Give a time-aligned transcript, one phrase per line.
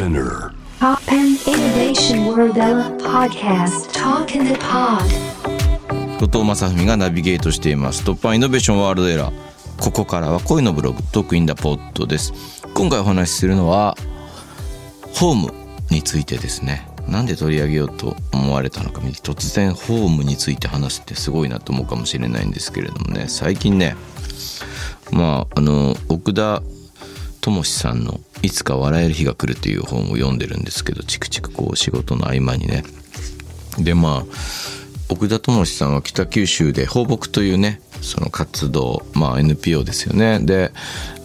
[0.00, 0.54] Spinner.
[0.78, 2.54] Pop and Innovation World
[3.02, 3.92] Podcast.
[3.92, 5.04] Talk in the Pod.
[6.18, 8.02] 後藤正文がナビゲートしています。
[8.02, 9.32] 突破イノベーションワールドエラー。
[9.78, 12.32] ここからは恋のブログトークインダポッドです。
[12.72, 13.94] 今回お話しするのは
[15.12, 15.52] ホーム
[15.90, 16.88] についてですね。
[17.06, 19.02] なんで取り上げようと思われたのか。
[19.02, 23.26] 突然ホームについて話すってすごいなと思うかもしれないんですけれどもね。
[23.28, 23.96] 最近ね
[25.12, 26.62] まああの奥田
[27.42, 32.84] 智さんの「いつか笑える日が来る」という本を読んでるんですけどチクチクこう仕事の合間にね。
[33.78, 34.34] でまあ
[35.08, 40.38] 奥田智さんは北九州で放牧というねその活動まあ NPO ですよね。
[40.40, 40.72] で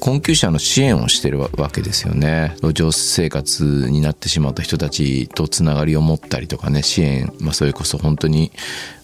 [0.00, 2.56] 困窮者の支援をしてるわけですよね。
[2.62, 8.50] 路上生活になってしまった人たちとつながりを持ったりとかね支援、まあ、それこそ本当に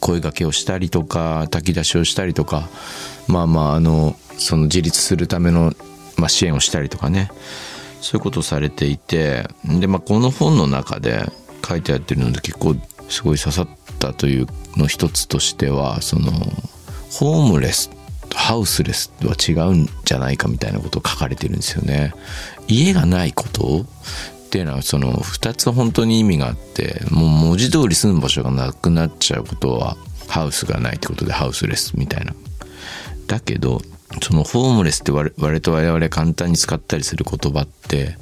[0.00, 2.68] 声掛けをしたりとか炊き出しをしたりとか
[3.26, 5.74] まあまああのその自立するための
[6.18, 7.30] まあ、支援をしたりとかね。
[8.00, 11.24] そういうことをされていてで、まあ、この本の中で
[11.66, 12.76] 書いてあってるので結構
[13.08, 13.68] すごい刺さっ
[13.98, 14.46] たという
[14.76, 16.30] の一つとしてはその
[17.10, 17.90] ホームレス
[18.34, 22.12] ハウスレスは違うんじゃないかみたいなことを書かれてるんですよね。
[22.66, 23.86] 家がないこと
[24.46, 29.96] っていうのはその2つ本当に意味があってもう文字通り住む場所がなくなっちゃうことは
[30.28, 32.34] ハウスがないってことでハウスレスみたいな。
[33.26, 33.82] だけど
[34.20, 38.16] そのホームレスって割と我々簡単に使ったりする言葉って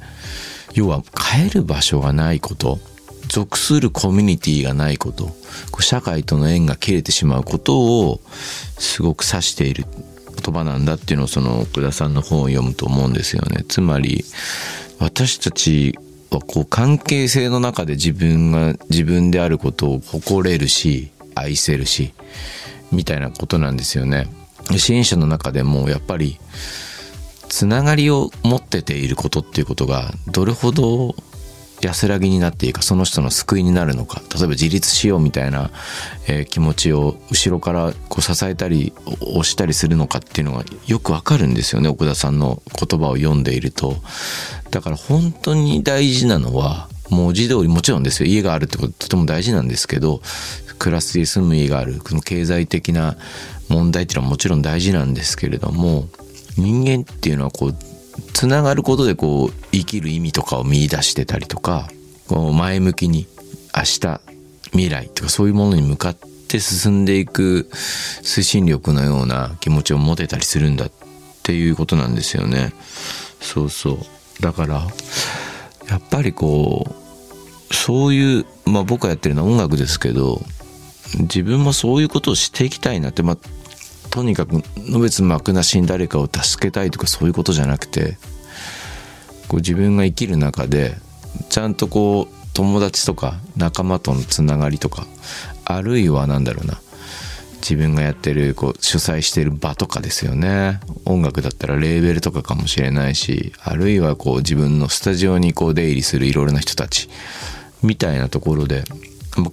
[0.73, 2.79] 要は帰る場所がないこと
[3.27, 5.31] 属するコミュニティがないこと
[5.81, 8.21] 社会との縁が切れてしまうことを
[8.77, 9.85] すごく指している
[10.43, 13.65] 言葉なんだっていうのをその奥田さんの本を読むと思うんですよね。
[13.67, 14.23] つまり
[14.99, 15.97] 私たち
[16.29, 22.13] はこう関係性の中で自分が自分であることを誇れるし愛せるし
[22.91, 24.27] みたいなことなんですよね。
[24.75, 26.39] 支援者の中でもやっぱり
[27.49, 31.15] つながりを持ってていることっていうことがどれほど
[31.81, 34.21] 安らぎになっていいかその人の救いになるのか。
[34.35, 35.69] 例えば自立しようみたいな、
[36.27, 41.89] えー、気持ちを後ろからこう支えたり押したりするのかっていうのがよくわかるんですよね。
[41.89, 43.97] 奥田さんの言葉を読んでいると。
[44.71, 50.21] だから本当に大事なのは文字通りもちろんですよ家があるってこととても大事なんですけど
[50.79, 53.15] 暮らす住む家があるこの経済的な
[53.69, 56.07] 問題っていうのはもちろん大事なんですけれども
[56.57, 57.75] 人間っていうのはこう
[58.33, 61.87] つながることでこう生きる意味とかを見出してたりとか
[62.27, 63.27] こう前向きに
[63.75, 64.21] 明日
[64.71, 70.91] 未来とかそういうものに向かって進んでいく推進力のような気持ちを持てたりするんだっ
[71.43, 72.73] ていうことなんですよね。
[73.39, 73.97] そうそう
[74.41, 74.87] だから
[75.89, 76.95] やっぱりこ
[77.69, 80.41] うそういうまあ僕がやってるのは音楽ですけど
[81.19, 83.37] 自分もそういうことをしていきたいなって、まあ、
[84.09, 88.17] とにかくのべつ幕なしに誰かを助けたいとかそういうことじゃなくて
[89.47, 90.95] こう自分が生きる中で
[91.49, 95.05] ちゃんとこう友達とか仲間とのつながりとか
[95.63, 96.81] あるいは何だろうな
[97.61, 100.79] 自分がやってるこう主催してる場とかですよね。
[101.05, 107.09] 音楽だったらレーベルとかかもしれないしあるいはこう自分のスタジオにこう出入りするいろいろな人たち
[107.83, 108.83] みたいなところで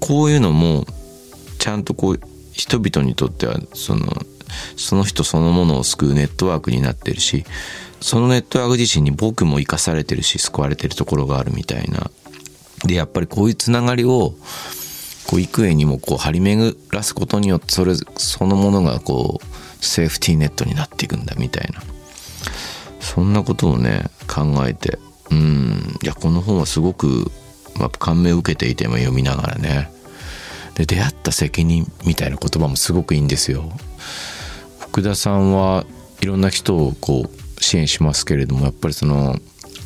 [0.01, 0.87] こういうのも
[1.59, 2.21] ちゃんとこう
[2.53, 4.07] 人々にとってはその
[4.77, 7.45] その人そのものを救うネットワークになってるし
[8.01, 12.11] そのネットワーク自身に僕も生かされてるし救われてるところがあるみたいな。
[12.85, 14.35] でやっぱりこういうつながりを
[15.27, 21.83] こう幾重にもこう張り巡らすことによってそれそのものがこうセーフティーネットになっていくんだみたいな。
[23.01, 24.99] そんなことをね考えて
[25.31, 25.99] うん。
[26.03, 27.31] いやこの本はすごく、
[27.79, 29.91] まあ、感銘を受けていても読みながらね。
[30.75, 33.71] で出会った責任みたいな言葉もすごくいいんですよ。
[34.81, 35.85] 福田さんは
[36.21, 39.37] いろんな人をこう支援しますけれどもやっぱりその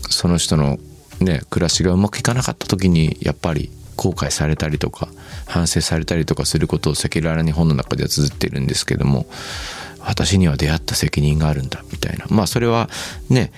[0.09, 0.79] その人の
[1.21, 5.09] ね暮らしがうまくいかなかった時にやっぱり後悔されたりとか
[5.47, 9.27] 反省されたりとかすることを赤裸々に本の中では綴ってるんですけども
[10.01, 12.25] 私には出会った責任があるんだみたいな。
[12.31, 12.89] まあそれは
[13.29, 13.53] ね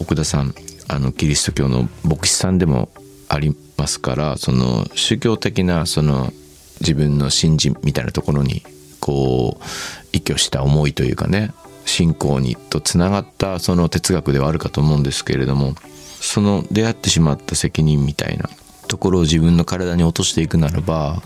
[0.00, 0.52] 奥田さん
[0.88, 2.90] あのキリスト教の牧師さんでも
[3.28, 6.32] ありますからその宗教的なその
[6.80, 8.62] 自分の信心みたいなところに
[9.00, 9.64] こう
[10.12, 11.52] 依拠した思いというかね
[11.86, 15.74] 信仰にとつながったその哲学ではあるかと思うんですけれども
[16.20, 18.48] その出会ってしまった責任みたいな
[18.94, 21.20] ところを自分の体に落としていくならば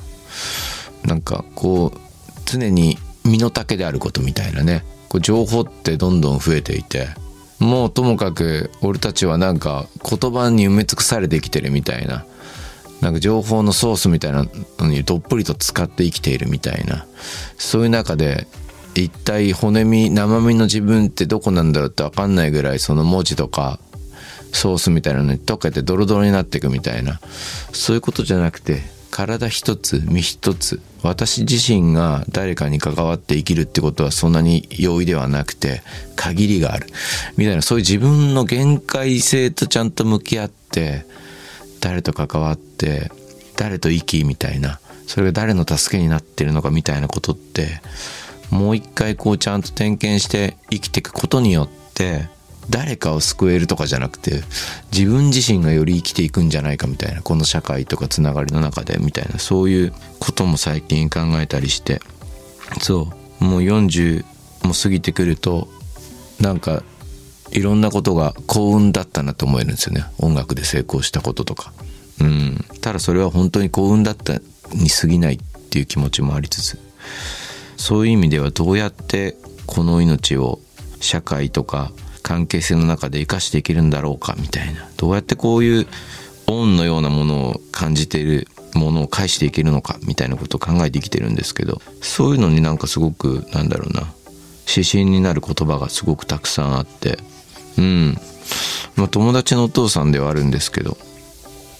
[1.04, 1.98] なんかこう
[2.46, 4.86] 常に身の丈であることみたいなね。
[5.10, 7.08] こう情報ってどんどん増えていて
[7.58, 12.24] もうともかく俺たちはなんか言葉に埋め尽くされてきてるみたいな。
[13.02, 14.44] なんか情報のソースみたいな
[14.78, 17.06] のにどっぷりと使って生きているみたいな。
[17.58, 18.48] そういう中で
[18.94, 23.78] 一体骨身生身の自分ってどこなんだろうって分かんないぐらいその文字とか
[24.52, 27.20] ソースみたいなのに溶けてドロドロになっていくみたいな。
[27.72, 35.82] そういうことじゃなくて体一つ身一つ私自身が誰かに関わって生きるってことはそんなに容易ではなくて
[36.16, 36.86] 限りがある。
[37.36, 41.04] みたいなそういう自分の限界性とちゃんと向き合って
[41.80, 43.10] 誰と関わって
[43.56, 47.80] 誰と生きみたいなそれが誰の助けになってるのかみたいなことって
[48.50, 52.28] もう一回こうちゃんと点検して生きていくことによって
[52.70, 54.42] 誰かを救えるとかじゃなくて
[54.92, 62.00] 自分自身がより生きていくんじゃないかみたいなこの社会とかつながりの中でみたいなそういうことも最近考えたりして
[62.80, 63.08] そ
[63.40, 64.24] うもう40
[64.64, 65.68] も過ぎてくると
[66.40, 66.82] なんか
[67.50, 70.04] いろんなことが幸運だったなと思えるんですよね。
[70.18, 71.72] 音楽で成功したこととか。
[72.20, 72.64] うん。
[72.80, 74.34] ただそれは本当に幸運だった
[74.74, 76.78] に過ぎないっていう気持ちもありつつ。
[77.76, 79.36] そういう意味ではどうやって
[79.66, 80.60] この命を
[81.00, 81.92] 社会とか
[82.28, 84.86] 関係性の中で生かしていけるんだろうかみたいな。
[84.98, 85.86] どうやってこういう
[86.46, 94.02] 恩のようなものを感じているものを返していけるのかみたいなことを考えてきてるんですけどそういうのになんかすごくなんだろうな。
[94.70, 97.19] 指針になる言葉がすごくたくさんあって。
[97.78, 98.19] うん。
[98.96, 100.98] まあ友達のお父さんではあるんですけど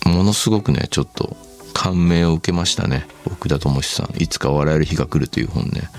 [0.07, 1.37] ものすごくねちょっと
[1.75, 3.07] 感銘を受けましたね。
[3.27, 5.91] 奥田智さん「いつか笑える日が来る」という本ね。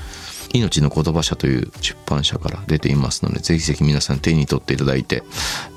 [0.53, 5.23] 命の言葉社という出版社から出ていますので、ぜひぜひ皆さん手に取っていただいて。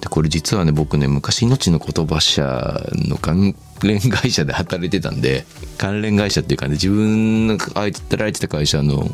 [0.01, 5.45] で、これ実はね、僕ね、昔命の言葉社の関連会社で働いてたんで、
[5.79, 9.11] 関連会社っていうかね、自分が働いてた会社の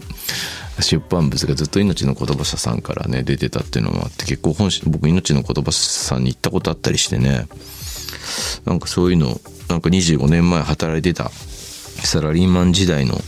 [0.81, 7.47] 出版物がずっと命の言葉社さんからね、出てたっていうのもあって、結構本、僕命の言葉社さんに行ったことあったりしてね、
[8.65, 13.21] なんかそういうの、なんか25年前働いてたサラリーマン時代の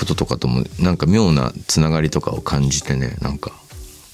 [0.00, 3.52] こととかともなんか妙なつながりとかを感じてねなんか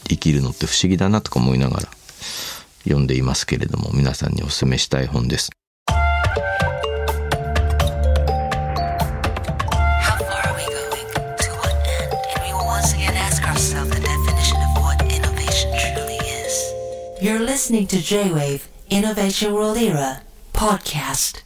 [0.09, 1.89] 生きるのって不思議だなとか思いながら
[2.83, 5.51] 読んでいますけれども皆さんにおすすめしたい本です。
[17.19, 20.23] You're listening to J-Wave Innovation World Era
[20.53, 21.46] Podcast.